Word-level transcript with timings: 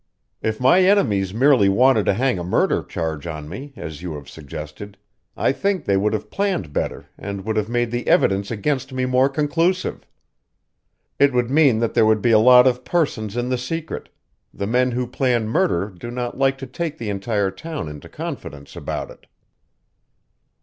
"If 0.41 0.59
my 0.59 0.79
enemies 0.81 1.31
merely 1.31 1.69
wanted 1.69 2.07
to 2.07 2.15
hang 2.15 2.39
a 2.39 2.43
murder 2.43 2.81
charge 2.81 3.27
on 3.27 3.47
me, 3.47 3.71
as 3.75 4.01
you 4.01 4.15
have 4.15 4.27
suggested, 4.27 4.97
I 5.37 5.51
think 5.51 5.85
they 5.85 5.95
would 5.95 6.13
have 6.13 6.31
planned 6.31 6.73
better 6.73 7.05
and 7.19 7.45
would 7.45 7.55
have 7.55 7.69
made 7.69 7.91
the 7.91 8.07
evidence 8.07 8.49
against 8.49 8.91
me 8.91 9.05
more 9.05 9.29
conclusive. 9.29 10.07
It 11.19 11.33
would 11.33 11.51
mean 11.51 11.77
that 11.81 11.93
there 11.93 12.07
would 12.07 12.23
be 12.23 12.31
a 12.31 12.39
lot 12.39 12.65
of 12.65 12.83
persons 12.83 13.37
in 13.37 13.49
the 13.49 13.59
secret; 13.59 14.09
the 14.51 14.65
men 14.65 14.89
who 14.89 15.05
plan 15.05 15.47
murder 15.47 15.89
do 15.89 16.09
not 16.09 16.35
like 16.35 16.57
to 16.57 16.65
take 16.65 16.97
the 16.97 17.11
entire 17.11 17.51
town 17.51 17.87
into 17.87 18.09
confidence 18.09 18.75
about 18.75 19.11
it." 19.11 19.27